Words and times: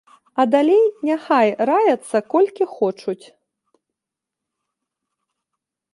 А 0.43 0.43
далей 0.53 0.79
няхай 1.09 1.49
раяцца 1.71 2.17
колькі 2.35 2.63
хочуць. 2.77 3.21